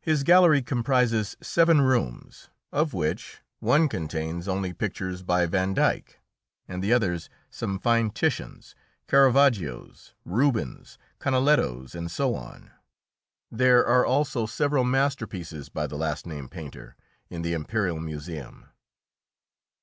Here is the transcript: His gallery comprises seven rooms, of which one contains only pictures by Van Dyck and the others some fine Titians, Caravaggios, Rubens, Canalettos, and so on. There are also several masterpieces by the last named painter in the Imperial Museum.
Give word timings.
His 0.00 0.22
gallery 0.22 0.62
comprises 0.62 1.36
seven 1.42 1.82
rooms, 1.82 2.48
of 2.72 2.94
which 2.94 3.42
one 3.58 3.86
contains 3.86 4.48
only 4.48 4.72
pictures 4.72 5.22
by 5.22 5.44
Van 5.44 5.74
Dyck 5.74 6.20
and 6.66 6.82
the 6.82 6.94
others 6.94 7.28
some 7.50 7.78
fine 7.78 8.08
Titians, 8.12 8.74
Caravaggios, 9.06 10.14
Rubens, 10.24 10.96
Canalettos, 11.20 11.94
and 11.94 12.10
so 12.10 12.34
on. 12.34 12.70
There 13.50 13.84
are 13.84 14.06
also 14.06 14.46
several 14.46 14.84
masterpieces 14.84 15.68
by 15.68 15.86
the 15.86 15.96
last 15.98 16.26
named 16.26 16.50
painter 16.50 16.96
in 17.28 17.42
the 17.42 17.52
Imperial 17.52 18.00
Museum. 18.00 18.68